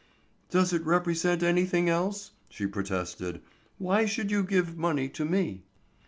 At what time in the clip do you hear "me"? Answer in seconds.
5.25-5.61